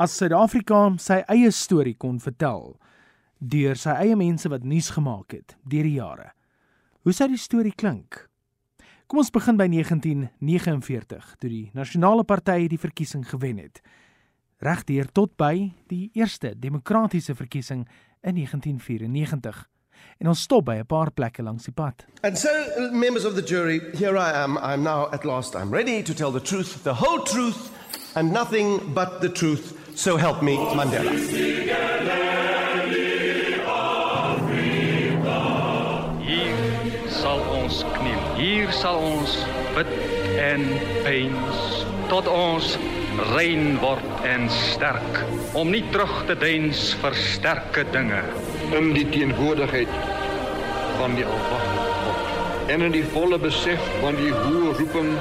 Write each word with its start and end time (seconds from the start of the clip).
As 0.00 0.14
Suid-Afrika 0.16 0.78
sy 0.96 1.18
eie 1.28 1.50
storie 1.52 1.92
kon 2.00 2.16
vertel 2.24 2.70
deur 3.52 3.76
sy 3.76 3.92
eie 4.00 4.14
mense 4.16 4.48
wat 4.48 4.62
nuus 4.64 4.86
gemaak 4.94 5.34
het 5.36 5.52
deur 5.68 5.84
die 5.84 5.98
jare. 5.98 6.30
Hoe 7.04 7.12
sou 7.12 7.26
die 7.28 7.40
storie 7.40 7.74
klink? 7.76 8.22
Kom 9.04 9.20
ons 9.20 9.32
begin 9.34 9.58
by 9.60 9.66
1949 9.68 11.34
toe 11.42 11.50
die 11.52 11.66
Nasionale 11.76 12.24
Party 12.24 12.64
die 12.72 12.80
verkiesing 12.80 13.26
gewen 13.28 13.60
het. 13.60 13.82
Regdeur 14.64 15.10
tot 15.12 15.34
by 15.36 15.68
die 15.92 16.06
eerste 16.16 16.54
demokratiese 16.56 17.36
verkiesing 17.36 17.84
in 18.24 18.40
1994. 18.40 19.66
En 20.24 20.32
ons 20.32 20.46
stop 20.48 20.64
by 20.64 20.78
'n 20.80 20.86
paar 20.86 21.12
plekke 21.12 21.42
langs 21.42 21.64
die 21.68 21.76
pad. 21.76 22.06
And 22.22 22.38
so 22.38 22.48
members 22.90 23.26
of 23.26 23.34
the 23.34 23.44
jury, 23.44 23.80
here 23.92 24.16
I 24.16 24.32
am. 24.32 24.56
I'm 24.56 24.82
now 24.82 25.12
at 25.12 25.24
last 25.24 25.54
I'm 25.54 25.70
ready 25.70 26.02
to 26.02 26.14
tell 26.14 26.32
the 26.32 26.40
truth, 26.40 26.84
the 26.84 26.94
whole 26.94 27.22
truth 27.22 27.68
and 28.14 28.32
nothing 28.32 28.94
but 28.94 29.20
the 29.20 29.28
truth. 29.28 29.79
So 29.94 30.16
help 30.16 30.42
me 30.42 30.56
Mandela. 30.56 31.12
sal 37.20 37.40
ons 37.52 37.82
kniel. 37.98 38.20
Hier 38.38 38.70
sal 38.72 38.96
ons 38.96 39.34
bid 39.74 39.90
en 40.40 40.62
peins 41.04 41.84
tot 42.08 42.28
ons 42.30 42.70
rein 43.34 43.76
word 43.82 44.24
en 44.26 44.48
sterk 44.50 45.20
om 45.58 45.68
nie 45.74 45.82
terug 45.92 46.14
te 46.30 46.36
deins 46.38 46.94
vir 47.02 47.18
sterke 47.18 47.84
dinge 47.92 48.22
in 48.78 48.92
die 48.96 49.04
teenwoordigheid 49.12 49.92
van 50.98 51.14
die 51.18 51.26
Almagtige 51.26 51.98
God 52.06 52.70
en 52.74 52.86
in 52.88 52.94
die 52.94 53.06
volle 53.12 53.38
besef 53.42 53.92
van 54.00 54.18
die 54.18 54.32
hoë 54.32 54.74
roeping 54.78 55.12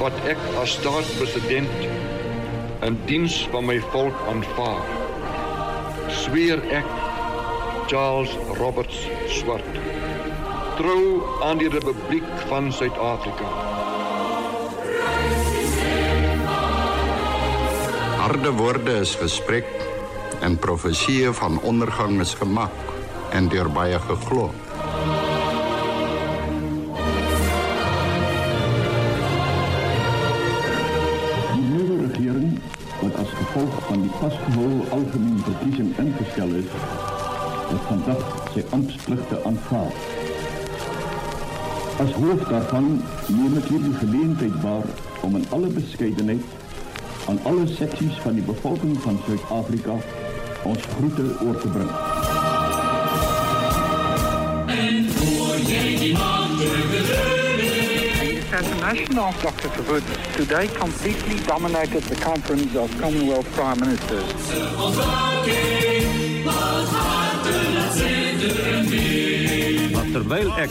wat 0.00 0.16
ek 0.30 0.42
as 0.62 0.76
staatspresident 0.78 2.15
in 2.86 2.98
diens 3.06 3.36
van 3.50 3.66
my 3.66 3.80
volk 3.90 4.18
aanvaar 4.30 4.86
sweer 6.22 6.60
ek 6.70 6.90
Charles 7.90 8.34
Roberts 8.60 9.00
Swart 9.38 9.80
trou 10.76 11.22
aan 11.46 11.58
die 11.58 11.70
Republiek 11.72 12.26
van 12.50 12.68
Suid-Afrika. 12.72 13.48
Harde 18.20 18.52
woorde 18.58 18.98
is 19.00 19.14
gespreek 19.16 19.70
en 20.44 20.58
profeseë 20.60 21.32
van 21.40 21.56
ondergang 21.64 22.20
is 22.20 22.34
gemaak 22.36 22.92
en 23.32 23.48
deur 23.48 23.70
baie 23.72 23.98
geglo. 24.10 24.50
vastgehouden 34.20 34.90
algemeen 34.90 35.38
verkiezing 35.38 35.98
ingesteld 35.98 36.52
is, 36.52 36.70
dat 37.70 37.80
vandaag 37.86 38.48
zijn 38.52 38.64
ambtsplichten 38.70 39.44
aanvaardt. 39.44 39.94
Als 41.98 42.12
hoofd 42.12 42.48
daarvan 42.48 43.02
neem 43.28 43.56
ik 43.56 43.64
hier 43.64 43.82
de 43.82 43.92
gelegenheid 43.92 44.60
waar 44.62 44.84
om 45.22 45.36
in 45.36 45.44
alle 45.48 45.66
bescheidenheid 45.66 46.42
aan 47.28 47.38
alle 47.42 47.66
secties 47.66 48.14
van 48.14 48.34
de 48.34 48.42
bevolking 48.42 49.00
van 49.00 49.18
Zuid-Afrika 49.26 49.94
ons 50.64 50.82
groeten 50.96 51.36
oor 51.46 51.60
te 51.60 51.68
brengen. 51.68 52.05
International 58.86 59.32
Dr. 59.32 59.68
Verwoerd 59.68 60.04
today 60.36 60.68
completely 60.68 61.44
dominated 61.46 62.02
the 62.04 62.14
conference 62.14 62.76
of 62.76 63.00
Commonwealth 63.00 63.52
Prime 63.54 63.80
Ministers. 63.80 64.32
Maar 69.92 70.06
terwyl 70.12 70.52
ek 70.62 70.70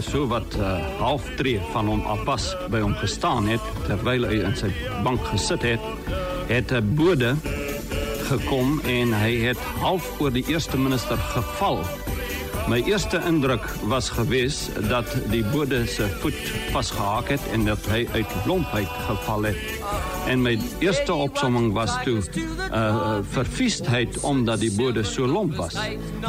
so 0.00 0.24
wat 0.32 0.56
uh, 0.56 0.80
halftree 1.02 1.60
van 1.74 1.92
hom 1.92 2.00
afpas 2.08 2.48
by 2.72 2.80
hom 2.80 2.96
gestaan 2.96 3.52
het 3.52 3.68
terwyl 3.84 4.24
hy 4.30 4.40
in 4.40 4.56
sy 4.56 4.72
bank 5.04 5.20
gesit 5.28 5.60
het, 5.60 5.84
het 6.48 6.72
'n 6.72 6.94
bode 6.96 7.36
gekom 8.32 8.80
en 8.88 9.12
hy 9.12 9.36
het 9.44 9.60
half 9.84 10.08
oor 10.20 10.32
die 10.32 10.46
eerste 10.48 10.80
minister 10.80 11.20
geval. 11.36 11.84
My 12.70 12.78
eerste 12.86 13.18
indruk 13.26 13.64
was 13.82 14.12
gewees 14.14 14.68
dat 14.88 15.10
die 15.32 15.42
bode 15.50 15.86
se 15.90 16.06
voet 16.20 16.50
vasgehaak 16.70 17.28
het 17.34 17.42
en 17.50 17.64
dat 17.66 17.82
hy 17.90 18.06
uit 18.14 18.30
lompheid 18.46 18.86
geval 19.08 19.42
het. 19.48 19.58
En 20.30 20.38
my 20.42 20.58
eerste 20.78 21.14
opsomming 21.14 21.72
was 21.74 21.90
toe 22.06 22.22
uh, 22.22 23.18
verfiesdheid 23.34 24.20
omdat 24.22 24.60
die 24.62 24.70
bode 24.76 25.02
so 25.02 25.26
lomp 25.26 25.56
was. 25.58 25.74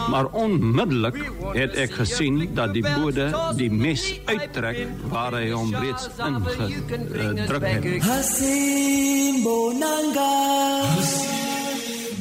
Maar 0.10 0.26
onmiddellik 0.34 1.14
het 1.54 1.78
ek 1.78 1.94
gesien 2.00 2.56
dat 2.58 2.74
die 2.74 2.90
bode 2.90 3.30
die 3.60 3.70
mes 3.70 4.20
uittrek 4.26 4.88
waar 5.14 5.38
hy 5.38 5.52
hom 5.54 5.70
reeds 5.78 6.10
ingedruk 6.18 7.70
het. 7.70 7.86
Hasimbonanga 8.10 10.34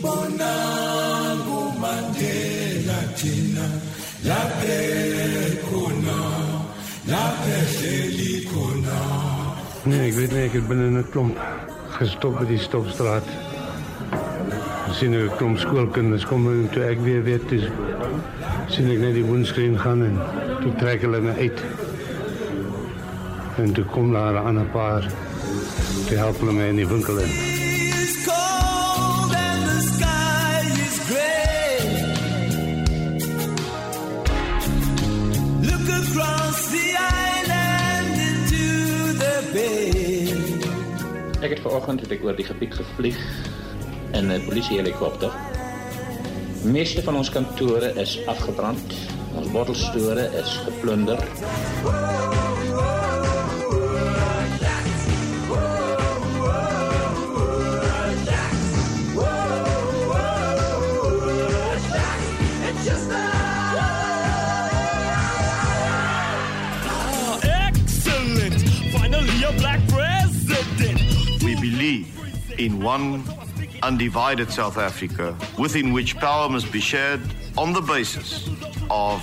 Bonango 0.00 1.60
Mandela 1.80 3.00
thina 3.16 3.89
Nee, 9.82 10.06
ik 10.06 10.14
weet 10.14 10.32
niet. 10.32 10.54
Ik 10.54 10.68
ben 10.68 10.78
in 10.78 10.94
een 10.94 11.10
klomp 11.10 11.38
gestopt 11.88 12.38
bij 12.38 12.46
die 12.46 12.58
stopstraat. 12.58 13.24
Ik 14.86 14.92
zie 14.92 15.16
een 15.16 15.36
klomp 15.36 15.58
schoolkinders 15.58 16.26
komen 16.26 16.52
en 16.52 16.70
toen 16.70 16.82
ik 16.82 16.98
weer 16.98 17.22
weet, 17.22 17.48
dus 17.48 17.62
zie 18.68 18.92
ik 18.92 18.98
naar 18.98 19.12
die 19.12 19.24
woenscreen 19.24 19.78
gaan 19.78 20.04
en 20.04 20.18
toen 20.60 20.76
trek 20.76 21.00
hulle 21.00 21.20
me 21.20 21.32
uit. 21.34 21.62
En 23.56 23.72
toen 23.72 23.86
kom 23.86 24.12
daar 24.12 24.34
een 24.34 24.44
ander 24.44 24.64
paar, 24.64 25.12
toen 26.08 26.16
helpen 26.16 26.54
mij 26.54 26.68
in 26.68 26.76
die 26.76 26.86
winkel 26.86 27.16
in. 27.18 27.59
Ek 41.40 41.54
het 41.54 41.60
vanoggend 41.64 42.02
het 42.04 42.10
ek 42.12 42.24
oor 42.24 42.36
die 42.36 42.44
gebied 42.44 42.74
gevlieg 42.76 43.16
in 44.12 44.28
'n 44.28 44.44
polisiehelikopter. 44.44 45.32
Meeste 46.62 47.02
van 47.02 47.16
ons 47.16 47.30
kantore 47.30 47.94
is 47.96 48.20
afgebrand. 48.26 48.92
Ons 49.34 49.48
bottelstore 49.50 50.28
is 50.36 50.60
geplunder. 50.68 51.18
In 72.60 72.82
one 72.82 73.24
undivided 73.82 74.50
South 74.50 74.76
Africa 74.76 75.34
within 75.58 75.92
which 75.94 76.16
power 76.18 76.46
must 76.48 76.70
be 76.70 76.80
shared 76.80 77.20
on 77.56 77.72
the 77.72 77.80
basis 77.80 78.50
of 78.90 79.18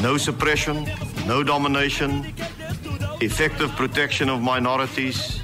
no 0.00 0.16
suppression, 0.16 0.88
no 1.26 1.42
domination, 1.42 2.34
effective 3.20 3.70
protection 3.72 4.30
of 4.30 4.40
minorities, 4.40 5.38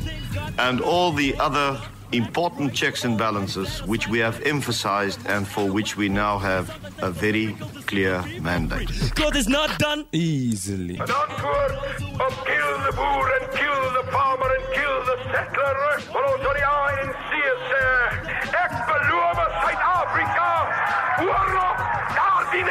and 0.59 0.81
all 0.81 1.13
the 1.13 1.37
other 1.39 1.79
important 2.13 2.73
checks 2.73 3.05
and 3.05 3.19
balances 3.19 3.81
which 3.85 4.09
we 4.09 4.19
have 4.19 4.41
emphasized 4.43 5.21
and 5.27 5.47
for 5.47 5.71
which 5.71 5.99
we 5.99 6.09
now 6.09 6.39
have 6.39 6.67
a 7.03 7.11
very 7.11 7.55
clear 7.91 8.23
mandate. 8.41 8.89
God 9.17 9.35
is 9.35 9.49
not 9.49 9.77
done 9.79 10.07
easily. 10.13 10.97
Antwoord 11.01 11.75
op 12.27 12.35
kill 12.47 12.75
the 12.87 12.93
boer 12.95 13.29
en 13.37 13.47
kill 13.59 13.83
the 13.99 14.05
farmer 14.13 14.51
en 14.59 14.65
kill 14.77 14.99
the 15.11 15.17
settler. 15.33 15.77
Maar 16.13 16.25
ons 16.33 16.43
van 16.47 16.55
die 16.61 16.67
ANC 16.67 17.33
sê, 17.71 17.89
ek 18.63 18.77
beloof 18.91 19.43
Suid-Afrika 19.59 20.51
oorlog 21.27 21.83
daardie 22.15 22.65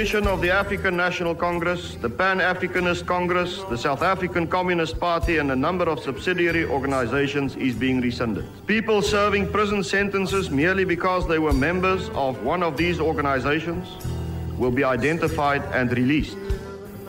Prohibition 0.00 0.28
of 0.28 0.40
the 0.40 0.50
African 0.50 0.96
National 0.96 1.34
Congress, 1.34 1.94
the 1.96 2.08
Pan 2.08 2.38
Africanist 2.38 3.04
Congress, 3.04 3.62
the 3.68 3.76
South 3.76 4.00
African 4.00 4.46
Communist 4.46 4.98
Party, 4.98 5.36
and 5.36 5.52
a 5.52 5.54
number 5.54 5.84
of 5.84 6.00
subsidiary 6.00 6.64
organizations 6.64 7.54
is 7.56 7.74
being 7.74 8.00
rescinded. 8.00 8.46
People 8.66 9.02
serving 9.02 9.52
prison 9.52 9.84
sentences 9.84 10.48
merely 10.48 10.86
because 10.86 11.28
they 11.28 11.38
were 11.38 11.52
members 11.52 12.08
of 12.14 12.42
one 12.42 12.62
of 12.62 12.78
these 12.78 12.98
organizations 12.98 13.86
will 14.56 14.70
be 14.70 14.84
identified 14.84 15.62
and 15.74 15.92
released. 15.92 16.38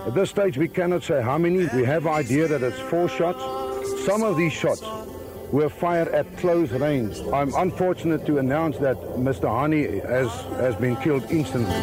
At 0.05 0.13
this 0.13 0.29
stage, 0.29 0.57
we 0.57 0.67
cannot 0.67 1.01
say 1.01 1.21
how 1.21 1.37
many. 1.37 1.67
We 1.73 1.85
have 1.85 2.05
idea 2.07 2.49
that 2.49 2.61
it's 2.61 2.77
four 2.77 3.07
shots. 3.07 3.41
Some 4.05 4.21
of 4.21 4.35
these 4.35 4.51
shots 4.51 4.83
were 5.51 5.69
fired 5.69 6.07
at 6.09 6.37
close 6.37 6.71
range. 6.71 7.19
I'm 7.33 7.53
unfortunate 7.55 8.25
to 8.25 8.37
announce 8.37 8.77
that 8.77 8.97
Mr. 9.17 9.49
Hani 9.49 10.03
has, 10.07 10.29
has 10.59 10.75
been 10.75 10.95
killed 10.97 11.29
instantly. 11.29 11.75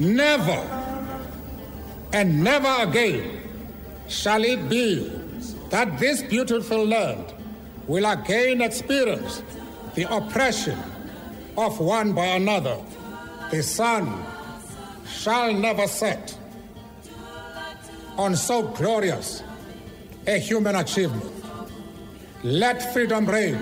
Never 0.00 0.84
and 2.12 2.44
never 2.44 2.82
again 2.82 3.40
shall 4.08 4.44
it 4.44 4.68
be 4.68 5.10
that 5.70 5.98
this 5.98 6.22
beautiful 6.22 6.84
land 6.84 7.32
will 7.86 8.04
again 8.04 8.60
experience 8.60 9.42
the 9.94 10.02
oppression 10.14 10.78
of 11.56 11.80
one 11.80 12.12
by 12.12 12.26
another. 12.26 12.76
The 13.50 13.62
sun 13.62 14.24
shall 15.06 15.52
never 15.54 15.86
set 15.86 16.36
on 18.16 18.36
so 18.36 18.62
glorious 18.62 19.42
a 20.26 20.38
human 20.38 20.76
achievement. 20.76 21.24
Let 22.42 22.92
freedom 22.92 23.26
reign. 23.26 23.58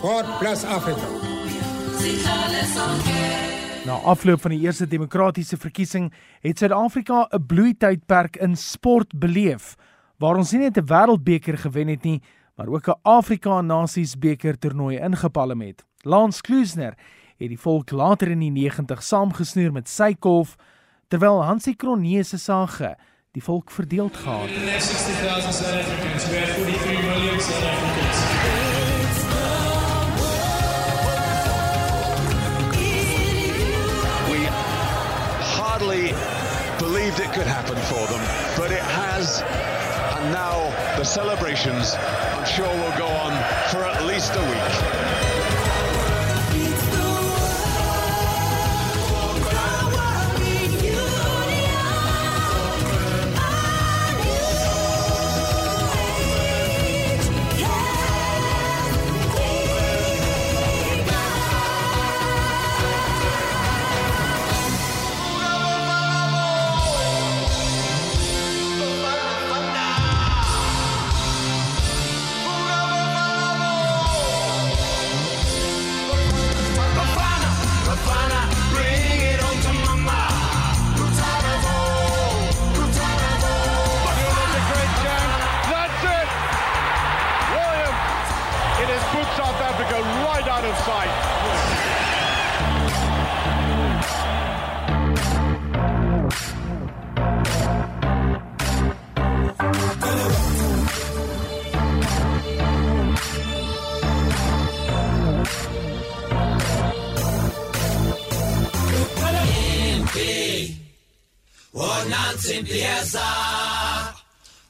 God 0.00 0.24
bless 0.40 0.64
Africa. 0.64 1.06
Na 3.86 3.94
afloop 4.02 4.40
van 4.40 4.50
die 4.50 4.60
eerste 4.60 4.86
demokratiese 4.86 5.56
verkiesing 5.56 6.12
het 6.40 6.58
Suid-Afrika 6.58 7.28
'n 7.30 7.46
bloeitydperk 7.46 8.36
in 8.36 8.56
sport 8.56 9.18
beleef 9.18 9.76
waar 10.18 10.36
ons 10.36 10.52
nie 10.52 10.60
net 10.60 10.78
'n 10.78 10.86
wêreldbeker 10.86 11.58
gewen 11.58 11.88
het 11.88 12.02
nie, 12.02 12.22
maar 12.56 12.68
ook 12.68 12.88
'n 12.88 13.00
Afrika 13.02 13.60
Nasies 13.60 14.18
beker 14.18 14.58
toernooi 14.58 14.98
ingepalem 14.98 15.60
het. 15.60 15.84
Lance 16.02 16.40
Kloosner 16.40 16.94
het 17.36 17.48
die 17.48 17.60
volk 17.60 17.90
later 17.90 18.30
in 18.30 18.38
die 18.38 18.50
90 18.50 19.02
saamgesnoer 19.02 19.72
met 19.72 19.88
sy 19.88 20.14
kolf 20.14 20.56
terwyl 21.08 21.44
Hansie 21.44 21.76
Kronee 21.76 22.22
se 22.22 22.38
sage 22.38 22.96
die 23.36 23.44
volk 23.44 23.70
verdeeld 23.70 24.16
gehad 24.16 24.48
het. 24.48 24.82
60,000 24.82 25.54
South 25.54 25.66
Africans. 25.66 26.28
We 26.28 26.36
have 26.36 26.54
43 26.54 27.02
million 27.02 27.40
South 27.40 27.64
Africans. 27.74 28.18
We 34.32 34.40
hardly 35.58 36.14
believed 36.78 37.18
it 37.20 37.32
could 37.32 37.46
happen 37.46 37.76
for 37.76 38.06
them, 38.12 38.22
but 38.56 38.70
it 38.70 38.86
has. 39.02 39.42
And 40.16 40.32
now 40.32 40.72
the 40.96 41.04
celebrations, 41.04 41.94
I'm 42.36 42.46
sure, 42.46 42.72
will 42.82 42.96
go 42.96 43.08
on 43.24 43.32
for 43.70 43.84
at 43.84 44.06
least 44.06 44.32
a 44.34 44.44
week. 44.52 45.15
Wonansi 112.46 112.60
mpieza 112.60 113.22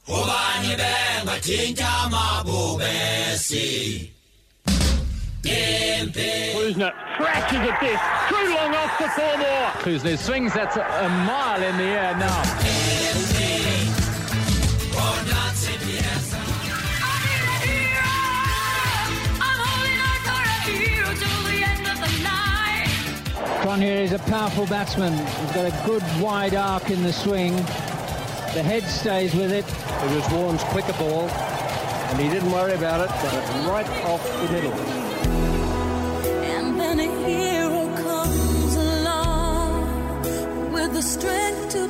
ubani 0.07 0.67
benga 0.67 1.39
tinja 1.39 1.89
mabubesi 2.11 4.11
Impi 5.43 6.51
Klusener 6.53 6.93
crashes 7.17 7.59
at 7.59 7.79
this. 7.79 7.99
Too 8.29 8.55
long 8.55 8.75
off 8.75 8.97
for 8.97 9.09
four 9.09 9.37
more. 9.37 9.71
Klusener 9.83 10.17
swings 10.17 10.53
that 10.53 10.75
a 10.75 11.09
mile 11.09 11.63
in 11.63 11.77
the 11.77 11.83
air 11.83 12.15
now. 12.17 12.43
Cronje 23.67 24.03
is 24.03 24.13
a 24.13 24.19
powerful 24.19 24.65
batsman. 24.67 25.11
He's 25.11 25.51
got 25.51 25.65
a 25.65 25.85
good 25.85 26.01
wide 26.21 26.55
arc 26.55 26.89
in 26.89 27.03
the 27.03 27.11
swing. 27.11 27.53
The 28.53 28.63
head 28.63 28.83
stays 28.83 29.35
with 29.35 29.51
it. 29.51 29.65
It 29.67 30.15
was 30.15 30.25
Warren's 30.31 30.63
quicker 30.71 30.93
ball, 30.93 31.27
and 31.27 32.17
he 32.17 32.29
didn't 32.29 32.49
worry 32.49 32.75
about 32.75 33.01
it. 33.01 33.09
Got 33.09 33.33
it 33.33 33.67
right 33.67 33.89
off 34.05 34.23
the 34.23 34.51
middle. 34.53 34.71
And 36.45 36.79
then 36.79 37.01
a 37.01 37.27
hero 37.27 37.93
comes 37.97 38.75
along 38.77 40.21
with 40.71 40.93
the 40.93 41.01
strength 41.01 41.67
to 41.71 41.86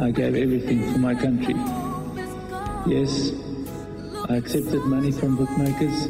I 0.00 0.10
gave 0.10 0.34
everything 0.34 0.92
for 0.92 0.98
my 0.98 1.14
country. 1.14 1.54
Yes, 2.86 3.32
I 4.28 4.36
accepted 4.36 4.84
money 4.84 5.12
from 5.12 5.36
bookmakers. 5.36 6.08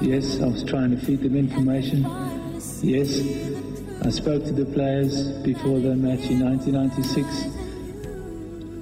Yes, 0.00 0.40
I 0.40 0.46
was 0.46 0.64
trying 0.64 0.90
to 0.90 0.96
feed 1.04 1.22
them 1.22 1.36
information. 1.36 2.02
Yes, 2.82 3.20
I 4.04 4.10
spoke 4.10 4.44
to 4.44 4.52
the 4.52 4.66
players 4.66 5.28
before 5.42 5.80
the 5.80 5.94
match 5.94 6.28
in 6.30 6.44
1996. 6.44 7.46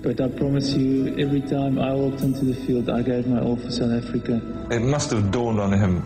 But 0.02 0.20
I 0.20 0.28
promise 0.28 0.72
you, 0.72 1.16
every 1.18 1.40
time 1.42 1.78
I 1.78 1.92
walked 1.94 2.22
onto 2.22 2.52
the 2.52 2.66
field, 2.66 2.88
I 2.88 3.02
gave 3.02 3.26
my 3.26 3.40
all 3.40 3.56
for 3.56 3.70
South 3.70 3.92
Africa. 3.92 4.40
It 4.70 4.80
must 4.80 5.10
have 5.10 5.30
dawned 5.30 5.60
on 5.60 5.72
him 5.72 6.04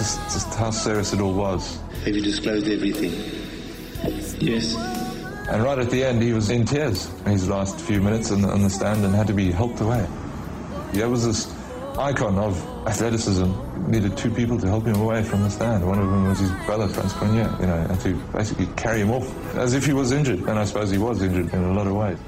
just, 0.00 0.18
just 0.32 0.54
how 0.54 0.70
serious 0.70 1.12
it 1.12 1.20
all 1.20 1.34
was. 1.34 1.78
Have 2.04 2.16
you 2.16 2.22
disclosed 2.22 2.66
everything? 2.68 3.12
Yes. 4.40 4.74
And 5.50 5.64
right 5.64 5.78
at 5.78 5.90
the 5.90 6.04
end, 6.04 6.22
he 6.22 6.32
was 6.32 6.48
in 6.48 6.64
tears 6.64 7.10
his 7.26 7.48
last 7.48 7.80
few 7.80 8.00
minutes 8.00 8.30
on 8.30 8.40
the, 8.40 8.48
the 8.56 8.70
stand 8.70 9.04
and 9.04 9.12
had 9.14 9.26
to 9.26 9.32
be 9.32 9.50
helped 9.50 9.80
away. 9.80 10.06
He 10.92 11.02
was 11.02 11.26
this 11.26 11.52
icon 11.98 12.38
of 12.38 12.56
athleticism. 12.86 13.50
Needed 13.90 14.16
two 14.16 14.30
people 14.30 14.60
to 14.60 14.68
help 14.68 14.84
him 14.84 14.96
away 15.00 15.24
from 15.24 15.42
the 15.42 15.50
stand. 15.50 15.84
One 15.84 15.98
of 15.98 16.08
them 16.08 16.28
was 16.28 16.38
his 16.38 16.50
brother, 16.66 16.86
Frans 16.86 17.12
Cronje, 17.14 17.60
you 17.60 17.66
know, 17.66 17.74
and 17.74 18.00
to 18.00 18.14
basically 18.32 18.66
carry 18.76 19.00
him 19.00 19.10
off 19.10 19.56
as 19.56 19.74
if 19.74 19.84
he 19.84 19.92
was 19.92 20.12
injured. 20.12 20.38
And 20.40 20.58
I 20.58 20.64
suppose 20.64 20.90
he 20.90 20.98
was 20.98 21.20
injured 21.20 21.52
in 21.52 21.64
a 21.64 21.72
lot 21.72 21.88
of 21.88 21.96
ways. 21.96 22.18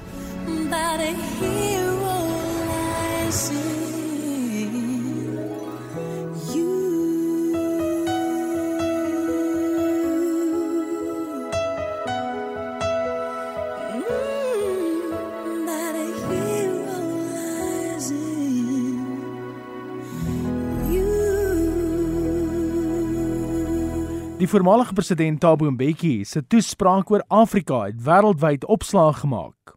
Die 24.43 24.49
voormalige 24.51 24.91
president 24.93 25.39
Thabo 25.39 25.69
Mbeki 25.71 26.25
se 26.27 26.41
toespraak 26.51 27.11
oor 27.13 27.21
Afrika 27.31 27.77
het 27.85 28.01
wêreldwyd 28.03 28.65
opslag 28.67 29.21
gemaak. 29.21 29.71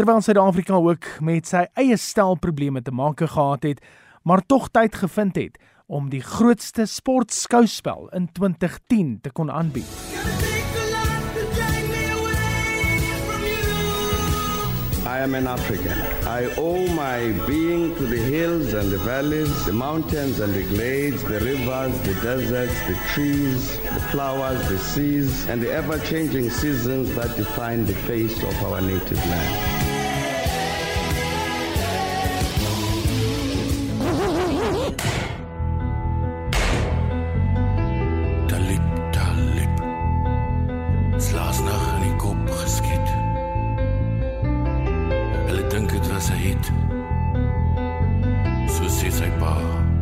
Terwyl 0.00 0.22
Suid-Afrika 0.24 0.78
ook 0.80 1.10
met 1.20 1.50
sy 1.50 1.66
eie 1.76 1.98
stel 2.00 2.38
probleme 2.40 2.80
te 2.80 2.88
maak 2.88 3.20
gehad 3.20 3.68
het, 3.68 3.84
maar 4.24 4.40
tog 4.48 4.70
tyd 4.72 4.96
gevind 4.96 5.36
het 5.36 5.60
om 5.92 6.08
die 6.08 6.24
grootste 6.24 6.88
sportskouspel 6.88 8.08
in 8.16 8.32
2010 8.32 9.18
te 9.20 9.30
kon 9.30 9.52
aanbied. 9.52 10.57
I 15.08 15.20
am 15.20 15.34
an 15.34 15.46
African. 15.46 15.98
I 16.28 16.54
owe 16.58 16.86
my 16.88 17.32
being 17.46 17.96
to 17.96 18.04
the 18.04 18.18
hills 18.18 18.74
and 18.74 18.92
the 18.92 18.98
valleys, 18.98 19.64
the 19.64 19.72
mountains 19.72 20.38
and 20.38 20.52
the 20.52 20.64
glades, 20.64 21.22
the 21.22 21.40
rivers, 21.40 21.98
the 22.02 22.12
deserts, 22.20 22.78
the 22.86 22.94
trees, 23.14 23.78
the 23.78 24.00
flowers, 24.12 24.68
the 24.68 24.78
seas, 24.78 25.48
and 25.48 25.62
the 25.62 25.72
ever 25.72 25.98
changing 26.00 26.50
seasons 26.50 27.14
that 27.14 27.34
define 27.38 27.86
the 27.86 27.94
face 27.94 28.42
of 28.42 28.54
our 28.64 28.82
native 28.82 29.24
land. 29.28 29.77
Hulle 45.48 45.66
dink 45.72 45.90
dit 45.90 46.06
was 46.12 46.28
'n 46.30 46.36
hit. 46.44 46.64
So 48.74 48.84
sê 48.98 49.08
sy 49.10 49.30
pa. 49.40 49.97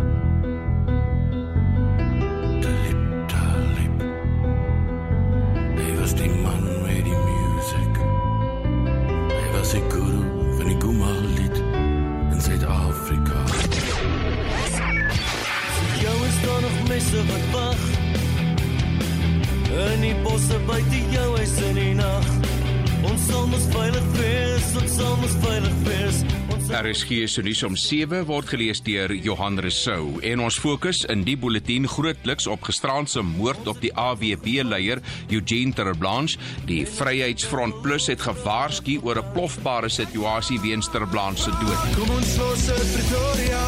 RSG 26.77 27.27
se 27.29 27.43
nuus 27.43 27.63
om 27.65 27.77
7 27.77 28.25
word 28.29 28.51
gelees 28.53 28.83
deur 28.85 29.11
Johan 29.25 29.57
Resou 29.65 30.19
en 30.27 30.43
ons 30.45 30.59
fokus 30.61 31.05
in 31.11 31.23
die 31.27 31.37
bulletin 31.41 31.87
grootliks 31.89 32.47
op 32.53 32.67
gisteraand 32.69 33.11
se 33.11 33.23
moord 33.25 33.71
op 33.73 33.81
die 33.81 33.93
AWB-leier 33.97 35.01
Eugene 35.33 35.73
Terblanche. 35.75 36.39
Die 36.69 36.85
Vryheidsfront 36.87 37.81
Plus 37.83 38.11
het 38.13 38.21
gewaarsku 38.21 38.99
oor 39.03 39.19
'n 39.23 39.33
plofbare 39.33 39.89
situasie 39.89 40.61
weens 40.61 40.91
Terblanche 40.91 41.43
se 41.43 41.51
dood. 41.51 41.81
Kom 41.97 42.11
ons 42.11 42.37
los 42.37 42.69
uit 42.71 42.89
Pretoria. 42.95 43.65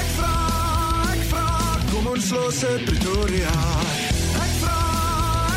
Ek 0.00 0.10
vra, 0.16 0.36
ek 1.12 1.22
vra. 1.30 1.46
Kom 1.92 2.06
ons 2.06 2.30
los 2.30 2.64
uit 2.64 2.84
Pretoria. 2.84 3.54
Ek 4.44 4.54
vra, 4.62 4.78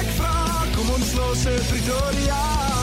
ek 0.02 0.10
vra. 0.20 0.36
Kom 0.76 0.90
ons 0.90 1.14
los 1.14 1.46
uit 1.46 1.68
Pretoria 1.68 2.77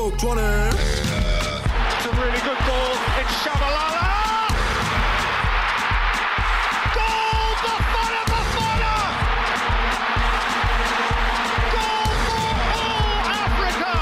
Folk 0.00 0.16
20 0.16 0.40
It's 0.40 2.06
a 2.06 2.12
really 2.16 2.40
good 2.40 2.60
ball. 2.66 2.94
It's 3.20 3.34
Shabalala. 3.44 4.08
Goal, 6.96 7.50
Bafana, 7.64 8.22
Bafana. 8.32 8.94
Goal 11.74 12.08
for 12.24 12.48
all 12.80 13.28
Africa. 13.44 13.92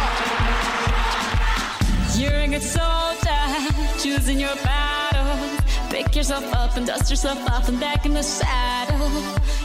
You're 2.17 2.43
a 2.43 2.47
good 2.47 2.63
soldier, 2.63 3.45
choosing 3.99 4.39
your 4.39 4.57
battle. 4.63 5.35
Pick 5.91 6.15
yourself 6.15 6.45
up 6.55 6.77
and 6.77 6.87
dust 6.87 7.11
yourself 7.11 7.41
off 7.51 7.69
and 7.69 7.81
back 7.81 8.07
in 8.07 8.15
the 8.15 8.23
saddle. 8.23 9.11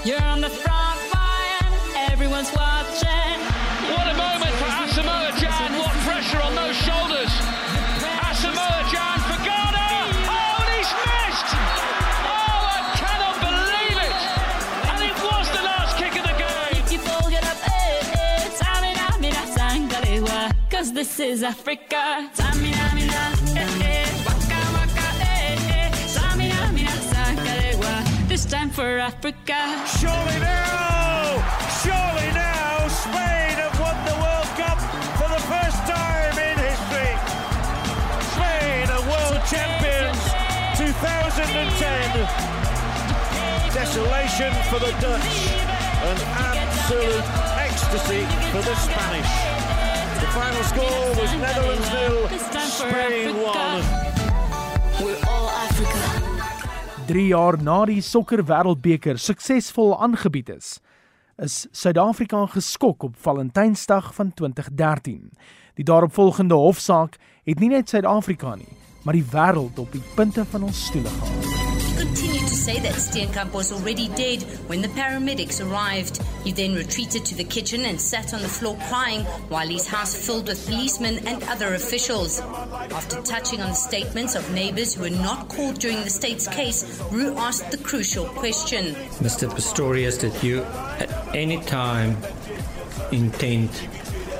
You're 0.03 0.23
on 0.23 0.41
the 0.41 0.49
front 0.49 0.99
line, 1.13 2.09
everyone's 2.11 2.51
watching. 2.55 3.22
This 21.03 21.19
is 21.19 21.43
Africa. 21.43 22.31
Samina, 22.33 22.85
mina, 22.95 23.23
eh, 23.59 23.67
eh, 23.91 24.07
waka, 24.25 24.59
waka, 24.75 25.07
eh, 25.19 25.59
eh, 25.75 25.91
Samina, 26.15 26.71
mina, 26.71 26.95
sangalewa. 27.11 27.93
This 28.29 28.45
time 28.45 28.69
for 28.69 28.99
Africa. 28.99 29.59
Surely 29.99 30.39
now, 30.39 31.43
surely 31.83 32.29
now, 32.31 32.87
Spain 32.87 33.55
have 33.63 33.75
won 33.83 33.97
the 34.07 34.15
World 34.23 34.51
Cup 34.55 34.79
for 35.19 35.27
the 35.35 35.43
first 35.51 35.79
time 35.91 36.35
in 36.47 36.55
history. 36.71 37.13
Spain 38.31 38.87
are 38.95 39.03
world 39.11 39.41
champions 39.51 40.23
2010. 40.79 42.15
Desolation 43.75 44.53
for 44.71 44.79
the 44.79 44.93
Dutch 45.03 45.35
and 46.07 46.19
absolute 46.55 47.27
ecstasy 47.59 48.23
for 48.51 48.61
the 48.63 48.75
Spanish. 48.87 49.42
Final 50.33 50.63
score 50.63 51.21
was 51.21 51.31
Netherlands 51.37 51.89
nil, 51.91 52.27
Spain 52.59 53.35
one. 53.35 53.83
We're 54.99 55.21
all 55.29 55.47
Africa. 55.49 56.01
3 57.05 57.27
jaar 57.27 57.63
na 57.63 57.85
die 57.85 58.01
sokker 58.01 58.41
wêreldbeker 58.41 59.19
suksesvol 59.21 59.93
aangebied 60.01 60.49
is, 60.55 60.79
is 61.37 61.67
Suid-Afrika 61.71 62.47
geskok 62.55 63.03
op 63.03 63.19
Valentynsdag 63.21 64.09
van 64.17 64.33
2013. 64.33 65.29
Die 65.77 65.85
daaropvolgende 65.85 66.57
hofsaak 66.57 67.19
het 67.45 67.61
nie 67.61 67.69
net 67.69 67.93
Suid-Afrika 67.93 68.55
nie, 68.55 68.73
maar 69.05 69.13
die 69.13 69.27
wêreld 69.35 69.77
op 69.77 69.93
die 69.93 70.01
punte 70.17 70.49
van 70.49 70.65
ons 70.71 70.85
stoele 70.87 71.13
gehad. 71.13 71.72
He 72.13 72.19
continued 72.19 72.47
to 72.47 72.55
say 72.55 72.79
that 72.79 72.93
Steenkamp 72.93 73.53
was 73.53 73.71
already 73.71 74.07
dead 74.09 74.43
when 74.67 74.83
the 74.83 74.87
paramedics 74.89 75.65
arrived. 75.65 76.21
He 76.43 76.51
then 76.51 76.75
retreated 76.75 77.25
to 77.25 77.35
the 77.35 77.43
kitchen 77.43 77.85
and 77.85 77.99
sat 77.99 78.35
on 78.35 78.43
the 78.43 78.47
floor 78.47 78.77
crying 78.87 79.21
while 79.49 79.67
his 79.67 79.87
house 79.87 80.13
filled 80.13 80.47
with 80.47 80.63
policemen 80.67 81.27
and 81.27 81.41
other 81.45 81.73
officials. 81.73 82.39
After 82.39 83.19
touching 83.23 83.61
on 83.61 83.69
the 83.69 83.75
statements 83.75 84.35
of 84.35 84.53
neighbors 84.53 84.93
who 84.93 85.01
were 85.01 85.09
not 85.09 85.49
called 85.49 85.79
during 85.79 86.03
the 86.03 86.09
state's 86.11 86.47
case, 86.47 87.01
Roux 87.11 87.35
asked 87.35 87.71
the 87.71 87.79
crucial 87.79 88.25
question. 88.25 88.93
Mr. 89.17 89.49
Pistorius, 89.49 90.19
did 90.19 90.43
you 90.43 90.61
at 90.99 91.35
any 91.35 91.61
time 91.63 92.15
intend 93.11 93.71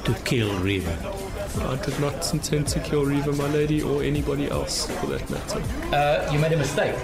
to 0.06 0.14
kill 0.26 0.50
Reeva? 0.60 1.24
I 1.60 1.84
did 1.84 2.00
not 2.00 2.34
intend 2.34 2.68
to 2.68 2.80
kill 2.82 3.04
Reeva, 3.04 3.36
my 3.36 3.48
lady, 3.48 3.82
or 3.82 4.04
anybody 4.04 4.48
else 4.48 4.86
for 5.00 5.08
that 5.08 5.28
matter. 5.28 5.62
Uh, 5.92 6.32
you 6.32 6.38
made 6.38 6.52
a 6.52 6.58
mistake. 6.58 6.96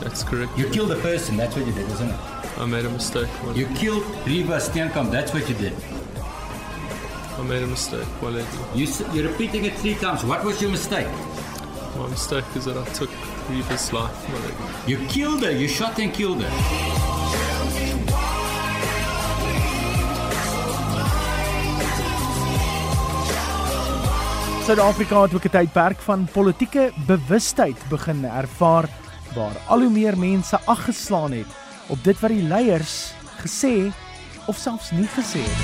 That's 0.00 0.22
correct. 0.22 0.56
You 0.56 0.68
killed 0.70 0.92
a 0.92 0.96
person. 0.96 1.36
That's 1.36 1.56
what 1.56 1.66
you 1.66 1.72
did, 1.72 1.88
isn't 1.90 2.08
it? 2.08 2.20
I 2.58 2.66
made 2.66 2.84
a 2.84 2.90
mistake. 2.90 3.28
You 3.54 3.66
lady. 3.66 3.74
killed 3.74 4.04
Reva 4.26 4.56
Steenkamp. 4.58 5.10
That's 5.10 5.32
what 5.34 5.48
you 5.48 5.54
did. 5.54 5.74
I 7.38 7.42
made 7.42 7.62
a 7.62 7.66
mistake, 7.66 8.06
lady. 8.22 8.44
You, 8.74 8.86
you're 9.12 9.28
repeating 9.30 9.64
it 9.64 9.74
three 9.74 9.94
times. 9.94 10.24
What 10.24 10.44
was 10.44 10.60
your 10.60 10.70
mistake? 10.70 11.08
My 11.96 12.08
mistake 12.08 12.44
is 12.56 12.64
that 12.64 12.76
I 12.76 12.84
took 12.94 13.10
Reva's 13.48 13.92
life, 13.92 14.16
lady. 14.34 14.54
You 14.90 14.98
killed 15.08 15.42
her. 15.42 15.50
You 15.50 15.68
shot 15.68 15.98
and 15.98 16.12
killed 16.12 16.42
her. 16.42 16.50
Suid-Afrika 24.68 25.22
het 25.22 25.34
ook 25.34 25.44
'n 25.44 25.50
tydperk 25.50 25.98
van 25.98 26.28
politieke 26.32 26.92
bewustheid 27.06 27.78
begin 27.88 28.24
ervaar 28.24 28.88
waar 29.34 29.56
al 29.66 29.80
hoe 29.80 29.90
meer 29.90 30.18
mense 30.18 30.60
ag 30.64 30.84
geslaan 30.84 31.32
het 31.32 31.46
op 31.86 32.04
dit 32.04 32.20
wat 32.20 32.30
die 32.30 32.42
leiers 32.42 33.12
gesê 33.42 33.92
of 34.46 34.56
selfs 34.56 34.90
nie 34.90 35.08
gesê 35.14 35.42
het. 35.44 35.58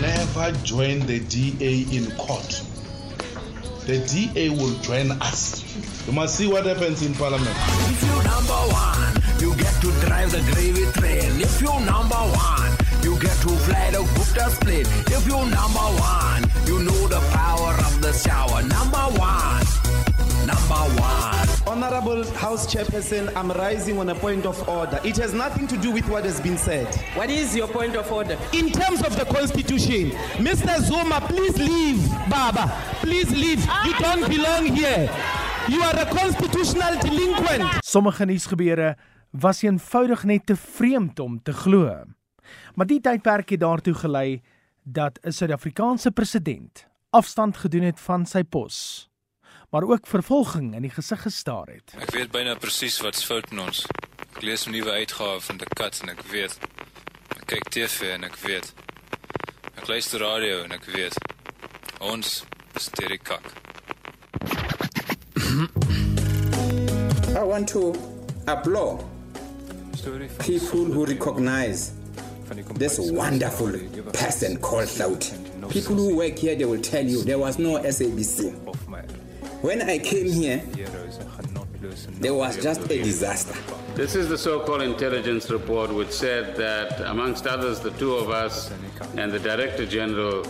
Never 0.00 0.52
join 0.64 1.06
the 1.06 1.20
DA 1.28 1.72
in 1.96 2.16
court. 2.16 2.62
The 3.86 3.98
DA 4.06 4.50
will 4.56 4.74
join 4.82 5.10
us. 5.22 5.62
You 6.06 6.12
must 6.12 6.36
see 6.36 6.48
what 6.48 6.66
happens 6.66 7.02
in 7.02 7.14
parliament. 7.14 7.56
To 9.82 9.90
drive 10.06 10.30
the 10.30 10.38
gravy 10.52 10.84
train. 10.92 11.40
If 11.40 11.60
you 11.60 11.66
number 11.80 12.14
one, 12.14 12.70
you 13.02 13.18
get 13.18 13.34
to 13.42 13.48
fly 13.66 13.90
the 13.90 13.98
Gupta's 14.14 14.56
plane. 14.60 14.86
If 15.10 15.26
you 15.26 15.34
number 15.34 15.88
one, 15.98 16.42
you 16.68 16.84
know 16.84 17.08
the 17.08 17.18
power 17.32 17.74
of 17.74 18.00
the 18.00 18.12
shower. 18.12 18.62
Number 18.62 19.04
one, 19.18 19.66
number 20.46 20.82
one. 21.02 21.48
Honorable 21.66 22.24
House 22.34 22.72
Chairperson, 22.72 23.34
I'm 23.34 23.50
rising 23.50 23.98
on 23.98 24.08
a 24.10 24.14
point 24.14 24.46
of 24.46 24.56
order. 24.68 25.00
It 25.02 25.16
has 25.16 25.34
nothing 25.34 25.66
to 25.66 25.76
do 25.76 25.90
with 25.90 26.08
what 26.08 26.24
has 26.26 26.40
been 26.40 26.58
said. 26.58 26.86
What 27.16 27.28
is 27.28 27.56
your 27.56 27.66
point 27.66 27.96
of 27.96 28.10
order? 28.12 28.38
In 28.52 28.70
terms 28.70 29.02
of 29.02 29.16
the 29.16 29.24
Constitution, 29.24 30.10
Mr. 30.38 30.80
Zuma, 30.80 31.20
please 31.22 31.58
leave. 31.58 32.08
Baba, 32.30 32.70
please 33.00 33.32
leave. 33.32 33.66
You 33.84 33.94
don't 33.98 34.28
belong 34.28 34.66
here. 34.66 35.10
You 35.68 35.82
are 35.82 35.96
a 35.98 36.06
constitutional 36.06 37.00
delinquent. 37.00 37.64
Sommige 37.82 38.24
nuusgebeure 38.26 38.94
was 39.32 39.62
eenvoudig 39.62 40.24
net 40.24 40.46
te 40.46 40.56
vreemd 40.56 41.18
om 41.18 41.42
te 41.42 41.52
glo. 41.52 42.04
Maar 42.74 42.86
die 42.86 43.00
tydperk 43.00 43.54
het 43.54 43.60
daartoe 43.60 43.94
gelei 43.94 44.42
dat 44.82 45.18
'n 45.22 45.30
Suid-Afrikaanse 45.30 46.10
president 46.10 46.86
afstand 47.10 47.56
gedoen 47.56 47.82
het 47.82 48.00
van 48.00 48.26
sy 48.26 48.42
pos, 48.42 49.08
maar 49.70 49.82
ook 49.82 50.06
vervolging 50.06 50.74
in 50.74 50.82
die 50.82 50.90
gesig 50.90 51.22
gestaar 51.22 51.66
het. 51.66 51.94
Ek 51.98 52.10
weet 52.10 52.30
byna 52.30 52.54
presies 52.54 53.00
wat's 53.00 53.24
fout 53.24 53.50
in 53.50 53.58
ons. 53.58 53.86
Ek 54.36 54.42
lees 54.42 54.66
'n 54.66 54.70
nuwe 54.70 54.90
uitgawe 54.90 55.40
van 55.40 55.56
The 55.56 55.66
Cut 55.74 56.00
en 56.02 56.08
ek 56.08 56.22
weet. 56.22 56.58
Ek 57.28 57.46
kyk 57.46 57.68
TV 57.68 58.00
en 58.14 58.24
ek 58.24 58.36
weet. 58.36 58.74
Ek 59.76 59.88
luister 59.88 60.20
radio 60.20 60.62
en 60.62 60.72
ek 60.72 60.84
weet. 60.84 61.14
Ons 62.00 62.44
is 62.74 62.88
deur 62.90 63.08
die 63.08 63.18
kak. 63.18 63.52
I 67.36 67.44
want 67.44 67.68
to 67.68 67.94
applaud 68.46 69.11
people 70.40 70.84
who 70.84 71.06
recognize 71.06 71.92
this 72.74 72.98
wonderful 72.98 73.70
person 74.12 74.56
called 74.58 74.88
Hlaudi. 74.88 75.70
People 75.70 75.94
who 75.94 76.16
work 76.16 76.36
here, 76.38 76.56
they 76.56 76.64
will 76.64 76.80
tell 76.80 77.04
you 77.04 77.22
there 77.22 77.38
was 77.38 77.58
no 77.58 77.78
SABC. 77.78 78.52
When 79.62 79.80
I 79.82 79.98
came 79.98 80.30
here, 80.30 80.60
there 82.20 82.34
was 82.34 82.60
just 82.60 82.82
a 82.90 83.02
disaster. 83.02 83.56
This 83.94 84.16
is 84.16 84.28
the 84.28 84.38
so-called 84.38 84.82
intelligence 84.82 85.50
report 85.50 85.94
which 85.94 86.10
said 86.10 86.56
that, 86.56 87.00
amongst 87.02 87.46
others, 87.46 87.78
the 87.78 87.92
two 87.92 88.14
of 88.14 88.30
us 88.30 88.72
and 89.16 89.30
the 89.30 89.38
Director 89.38 89.86
General 89.86 90.44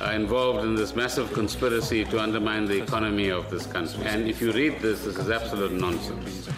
are 0.00 0.12
involved 0.12 0.64
in 0.64 0.74
this 0.76 0.94
massive 0.94 1.32
conspiracy 1.32 2.04
to 2.04 2.20
undermine 2.20 2.66
the 2.66 2.80
economy 2.80 3.28
of 3.28 3.50
this 3.50 3.66
country. 3.66 4.04
And 4.04 4.28
if 4.28 4.40
you 4.40 4.52
read 4.52 4.80
this, 4.80 5.04
this 5.04 5.16
is 5.16 5.30
absolute 5.30 5.72
nonsense. 5.72 6.48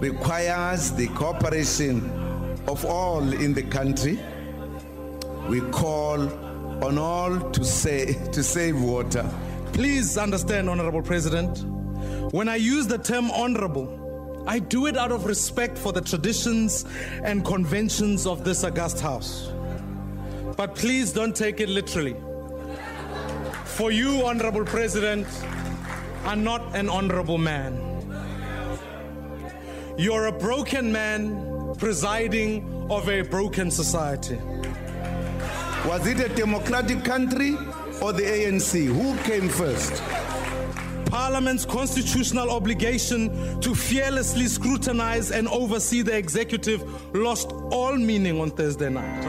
requires 0.01 0.93
the 0.93 1.09
cooperation 1.09 2.09
of 2.69 2.85
all 2.85 3.33
in 3.33 3.53
the 3.53 3.63
country. 3.65 4.21
We 5.49 5.61
call 5.73 6.21
on 6.85 6.99
all 6.99 7.51
to 7.51 7.65
say 7.65 8.15
to 8.31 8.43
save 8.45 8.81
water. 8.81 9.29
Please 9.73 10.19
understand, 10.19 10.69
Honorable 10.69 11.03
President, 11.03 11.65
when 12.33 12.49
I 12.49 12.57
use 12.57 12.87
the 12.87 12.99
term 12.99 13.31
honorable, 13.31 14.45
I 14.47 14.59
do 14.59 14.87
it 14.87 14.97
out 14.97 15.13
of 15.13 15.25
respect 15.25 15.79
for 15.79 15.93
the 15.93 16.01
traditions 16.01 16.85
and 17.25 17.45
conventions 17.45 18.27
of 18.27 18.45
this 18.45 18.65
august 18.65 19.01
house. 19.01 19.51
But 20.57 20.75
please 20.75 21.13
don't 21.13 21.35
take 21.35 21.61
it 21.61 21.69
literally. 21.71 22.17
For 23.65 23.91
you, 23.91 24.27
Honorable 24.27 24.65
President, 24.65 25.27
are 26.25 26.37
not 26.37 26.77
an 26.77 26.91
honorable 26.91 27.39
man. 27.39 27.79
You're 29.97 30.27
a 30.27 30.33
broken 30.33 30.93
man 30.93 31.75
presiding 31.79 32.87
over 32.91 33.21
a 33.21 33.23
broken 33.23 33.71
society. 33.71 34.39
Was 35.87 36.07
it 36.07 36.21
a 36.21 36.29
democratic 36.29 37.05
country 37.05 37.57
or 38.03 38.13
the 38.13 38.23
ANC? 38.23 38.87
Who 38.87 39.17
came 39.23 39.49
first? 39.49 40.03
Parliament's 41.07 41.65
constitutional 41.65 42.51
obligation 42.51 43.61
to 43.61 43.75
fearlessly 43.75 44.47
scrutinize 44.47 45.31
and 45.31 45.47
oversee 45.49 46.03
the 46.03 46.17
executive 46.17 46.83
lost 47.15 47.53
all 47.71 47.97
meaning 47.97 48.41
on 48.41 48.51
Thursday 48.51 48.89
night. 48.89 49.25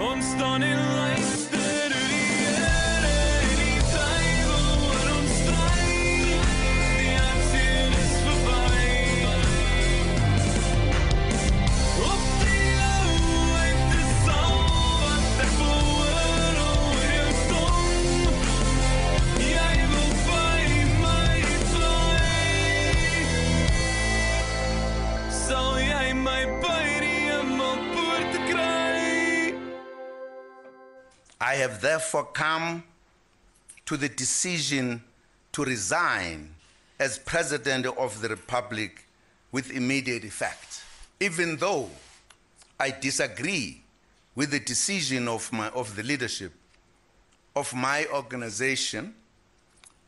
Have 31.63 31.79
therefore 31.79 32.25
come 32.25 32.83
to 33.85 33.95
the 33.97 34.09
decision 34.09 35.01
to 35.53 35.63
resign 35.63 36.53
as 36.99 37.17
President 37.19 37.85
of 37.85 38.21
the 38.21 38.27
Republic 38.27 39.05
with 39.51 39.71
immediate 39.71 40.25
effect, 40.25 40.83
even 41.19 41.55
though 41.57 41.89
I 42.79 42.91
disagree 42.91 43.81
with 44.35 44.51
the 44.51 44.59
decision 44.59 45.27
of, 45.27 45.51
my, 45.53 45.69
of 45.69 45.95
the 45.95 46.03
leadership 46.03 46.53
of 47.55 47.73
my 47.73 48.07
organization. 48.13 49.13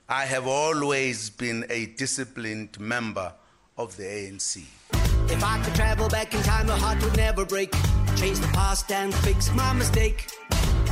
I 0.09 0.25
have 0.25 0.47
always 0.47 1.29
been 1.29 1.65
a 1.69 1.85
disciplined 1.85 2.79
member 2.79 3.31
of 3.77 3.95
the 3.97 4.03
ANC. 4.03 4.63
If 5.29 5.43
I 5.43 5.61
could 5.63 5.75
travel 5.75 6.09
back 6.09 6.33
in 6.33 6.41
time, 6.43 6.67
my 6.67 6.77
heart 6.77 7.01
would 7.03 7.17
never 7.17 7.45
break. 7.45 7.71
Change 8.15 8.39
the 8.39 8.47
past 8.47 8.91
and 8.91 9.13
fix 9.13 9.51
my 9.53 9.73
mistake. 9.73 10.27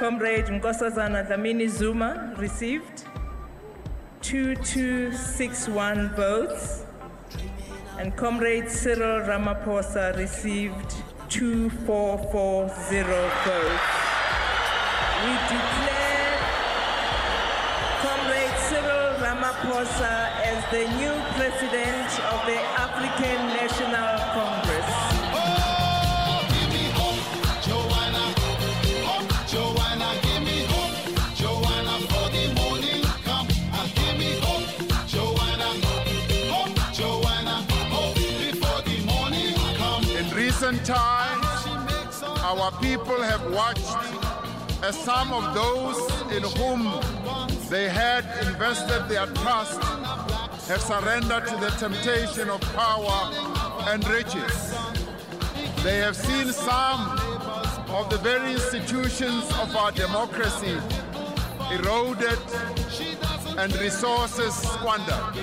Comrade 0.00 0.46
Nkosazana 0.46 1.28
Dlamini 1.28 1.68
Zuma 1.68 2.34
received 2.38 3.04
2261 4.22 6.08
votes, 6.16 6.86
and 7.98 8.16
Comrade 8.16 8.70
Cyril 8.70 9.20
Ramaphosa 9.28 10.16
received 10.16 10.94
2440 11.28 13.02
votes. 13.44 13.92
We 15.20 15.32
declare 15.52 16.32
Comrade 18.00 18.56
Cyril 18.70 19.20
Ramaphosa 19.20 20.32
as 20.48 20.64
the 20.72 20.88
new 20.96 21.12
president 21.36 22.08
of 22.32 22.40
the 22.46 22.58
African 22.80 23.38
National 23.52 24.19
recent 40.70 40.86
times, 40.86 42.22
our 42.42 42.70
people 42.80 43.20
have 43.22 43.42
watched 43.52 43.96
as 44.84 44.96
some 44.96 45.32
of 45.32 45.54
those 45.54 45.98
in 46.32 46.42
whom 46.58 46.82
they 47.68 47.88
had 47.88 48.24
invested 48.46 49.08
their 49.08 49.26
trust 49.26 49.82
have 50.68 50.80
surrendered 50.80 51.46
to 51.46 51.56
the 51.56 51.70
temptation 51.78 52.48
of 52.48 52.60
power 52.74 53.30
and 53.88 54.06
riches. 54.08 54.74
They 55.82 55.98
have 55.98 56.16
seen 56.16 56.52
some 56.52 57.18
of 57.88 58.08
the 58.10 58.18
very 58.18 58.52
institutions 58.52 59.44
of 59.62 59.74
our 59.74 59.90
democracy 59.92 60.78
eroded 61.72 62.38
and 63.58 63.74
resources 63.80 64.54
squandered. 64.54 65.34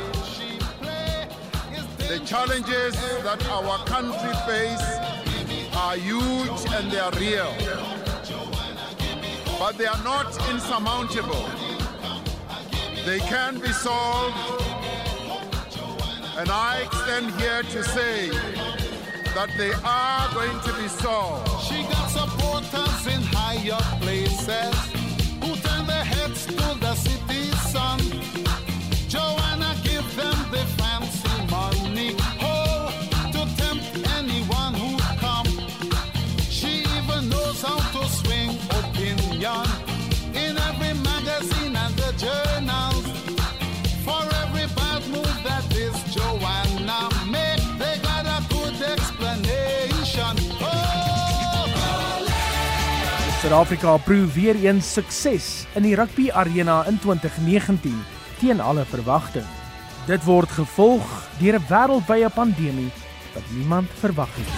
The 2.08 2.20
challenges 2.26 2.96
that 3.24 3.46
our 3.50 3.86
country 3.86 4.34
face 4.48 4.97
are 5.78 5.96
huge 5.96 6.66
and 6.74 6.92
they 6.92 7.00
are 7.00 7.12
real. 7.20 7.54
But 9.60 9.78
they 9.78 9.86
are 9.86 10.04
not 10.04 10.28
insurmountable. 10.50 11.46
They 13.06 13.20
can 13.20 13.60
be 13.60 13.72
solved. 13.72 14.36
And 16.40 16.50
I 16.50 16.82
extend 16.86 17.32
here 17.40 17.62
to 17.62 17.84
say 17.84 18.30
that 19.36 19.50
they 19.58 19.72
are 19.84 20.34
going 20.34 20.60
to 20.62 20.74
be 20.82 20.88
solved. 20.88 21.48
She 21.68 21.84
got 21.84 22.08
supporters 22.10 23.02
in 23.14 23.22
higher 23.38 23.84
places 24.02 24.76
who 25.42 25.56
turn 25.68 25.86
their 25.86 26.04
heads 26.04 26.48
to 26.48 26.56
the 26.56 26.96
city 26.96 27.52
sun. 27.72 28.27
Suid-Afrika 53.48 53.98
proe 53.98 54.26
weer 54.28 54.58
eens 54.60 54.90
sukses 54.94 55.46
in 55.80 55.86
die 55.88 55.96
rugby 55.96 56.26
arena 56.36 56.82
in 56.86 56.98
2019 57.00 57.94
teen 58.42 58.60
alle 58.60 58.84
verwagting. 58.86 59.46
Dit 60.06 60.26
word 60.28 60.52
gevolg 60.52 61.08
deur 61.40 61.56
'n 61.56 61.64
wêreldwye 61.70 62.30
pandemie 62.30 62.92
wat 63.34 63.48
niemand 63.56 63.88
verwag 64.00 64.28
het. 64.36 64.52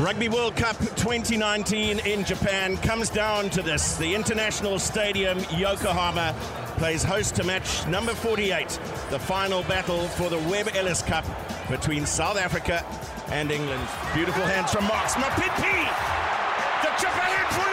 Rugby 0.00 0.30
World 0.30 0.54
Cup 0.54 0.76
2019 0.94 2.04
in 2.04 2.24
Japan 2.24 2.80
comes 2.80 3.10
down 3.10 3.48
to 3.48 3.62
this. 3.62 3.96
The 3.96 4.14
International 4.14 4.78
Stadium, 4.78 5.38
Yokohama, 5.50 6.34
plays 6.76 7.04
host 7.04 7.34
to 7.34 7.44
match 7.44 7.86
number 7.86 8.14
48, 8.14 8.80
the 9.10 9.18
final 9.18 9.62
battle 9.68 10.08
for 10.16 10.28
the 10.30 10.40
Webb 10.48 10.68
Ellis 10.74 11.02
Cup 11.02 11.24
between 11.68 12.06
South 12.06 12.38
Africa 12.38 12.84
and 13.32 13.50
England. 13.50 13.80
Beautiful 14.14 14.44
hands 14.44 14.70
from 14.70 14.84
Marks. 14.84 15.14
Mapimpi! 15.14 15.88
The 16.84 16.90
chip 17.00 17.16
ahead 17.16 17.71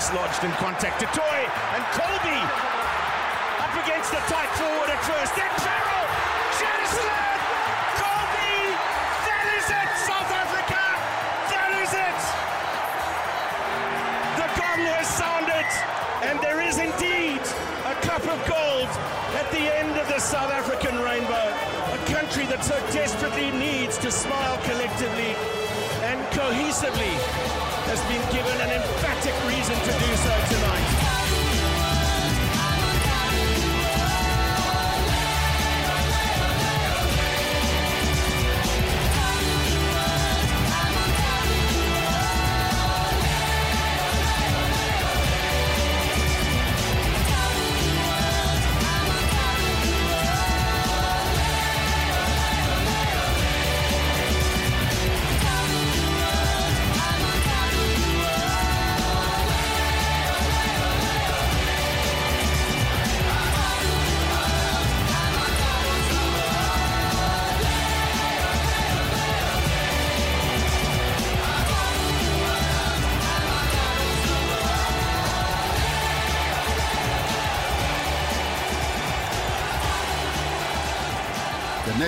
dislodged 0.00 0.42
in 0.44 0.52
contact 0.52 0.98
to 0.98 1.04
Toy 1.12 1.40
and 1.76 1.84
Kolbe 1.92 2.38
up 3.60 3.74
against 3.84 4.08
the 4.08 4.22
tight 4.32 4.48
forward 4.56 4.88
at 4.88 4.96
first. 5.04 5.36
Then 5.36 5.52
Farrell, 5.60 6.06
Shatterslab, 6.56 7.36
Kolbe, 8.00 8.80
that 9.28 9.44
is 9.60 9.66
it, 9.68 9.90
South 10.08 10.32
Africa, 10.32 10.84
that 11.52 11.72
is 11.84 11.92
it. 11.92 12.20
The 14.40 14.48
gong 14.56 14.82
has 14.88 15.04
sounded, 15.04 15.68
and 16.24 16.40
there 16.40 16.64
is 16.64 16.80
indeed 16.80 17.44
a 17.84 17.94
cup 18.00 18.24
of 18.24 18.40
gold 18.48 18.88
at 19.36 19.52
the 19.52 19.68
end 19.68 20.00
of 20.00 20.08
the 20.08 20.18
South 20.18 20.48
African 20.48 20.96
rainbow. 21.04 21.52
A 21.92 22.00
country 22.08 22.46
that 22.46 22.64
so 22.64 22.80
desperately 22.88 23.50
needs 23.52 23.98
to 23.98 24.10
smile 24.10 24.56
collectively 24.64 25.36
and 26.08 26.16
cohesively 26.32 27.69
has 27.90 28.00
been 28.06 28.22
given 28.30 28.56
an 28.60 28.70
emphatic 28.70 29.34
reason 29.48 29.74
to 29.74 29.90
do 29.98 30.14
so 30.14 30.54
tonight. 30.54 30.69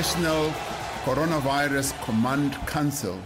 National 0.02 0.50
Coronavirus 1.04 1.92
Command 2.02 2.54
Council 2.66 3.22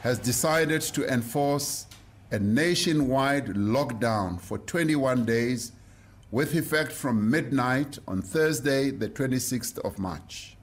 has 0.00 0.18
decided 0.18 0.80
to 0.80 1.06
enforce 1.06 1.86
a 2.32 2.38
nationwide 2.40 3.46
lockdown 3.46 4.40
for 4.40 4.58
21 4.58 5.24
days 5.24 5.70
with 6.32 6.56
effect 6.56 6.90
from 6.90 7.30
midnight 7.30 8.00
on 8.08 8.22
Thursday, 8.22 8.90
the 8.90 9.08
26th 9.08 9.78
of 9.84 10.00
March. 10.00 10.56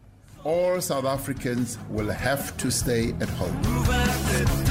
All 0.43 0.81
South 0.81 1.05
Africans 1.05 1.77
will 1.89 2.09
have 2.11 2.57
to 2.57 2.69
stay 2.69 3.13
at 3.21 3.29
home. 3.29 4.66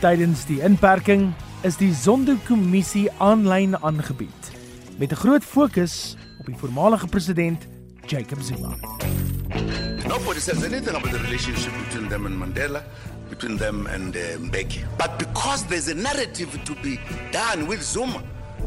Tydens 0.00 0.46
die 0.48 0.62
inperking 0.64 1.26
is 1.60 1.76
die 1.76 1.90
Zondo-kommissie 1.92 3.10
aanlyn 3.20 3.74
aangebied 3.84 4.46
met 4.96 5.12
'n 5.12 5.20
groot 5.20 5.44
fokus 5.44 6.16
op 6.38 6.46
die 6.46 6.56
voormalige 6.56 7.06
president 7.06 7.66
Jacob 8.06 8.40
Zuma. 8.40 8.72
Nobody 10.08 10.40
says 10.40 10.64
anything 10.64 10.96
about 10.96 11.12
the 11.12 11.18
relationship 11.18 11.72
between 11.84 12.08
them 12.08 12.24
and 12.26 12.36
Mandela, 12.36 12.82
between 13.28 13.58
them 13.58 13.86
and 13.86 14.16
uh, 14.16 14.20
Mbeki. 14.40 14.80
But 14.96 15.18
because 15.18 15.66
there's 15.66 15.88
a 15.88 15.94
narrative 15.94 16.48
to 16.64 16.74
be 16.82 16.98
done 17.30 17.66
with 17.66 17.82
Zuma, 17.82 18.22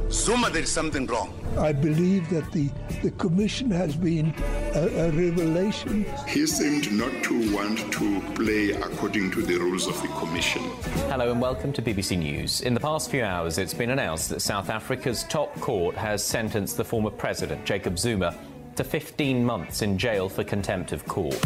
Zuma, 0.10 0.50
there 0.50 0.62
is 0.62 0.72
something 0.72 1.08
wrong. 1.08 1.34
I 1.58 1.72
believe 1.72 2.30
that 2.30 2.52
the, 2.52 2.70
the 3.02 3.12
commission 3.12 3.72
has 3.72 3.96
been 3.96 4.34
a, 4.76 5.08
a 5.08 5.12
revelation. 5.12 6.06
He 6.28 6.46
seemed 6.48 6.92
not 6.92 7.24
to 7.24 7.56
want 7.56 7.92
to 7.94 8.22
play 8.36 8.72
according 8.72 9.32
to 9.32 9.42
the 9.42 9.58
rules 9.58 9.88
of 9.88 10.00
the 10.02 10.08
commission. 10.10 10.62
Hello 11.10 11.32
and 11.32 11.42
welcome 11.42 11.74
to 11.74 11.82
BBC 11.82 12.18
News. 12.18 12.62
In 12.62 12.74
the 12.74 12.80
past 12.80 13.10
few 13.10 13.24
hours, 13.24 13.58
it's 13.58 13.74
been 13.74 13.90
announced 13.90 14.30
that 14.30 14.42
South 14.42 14.70
Africa's 14.70 15.24
top 15.24 15.60
court 15.60 15.96
has 15.96 16.24
sentenced 16.24 16.78
the 16.78 16.86
former 16.86 17.10
president, 17.10 17.66
Jacob 17.66 17.98
Zuma, 17.98 18.36
to 18.76 18.84
15 18.84 19.44
months 19.44 19.82
in 19.82 19.98
jail 19.98 20.30
for 20.30 20.44
contempt 20.44 20.92
of 20.92 21.06
court. 21.08 21.40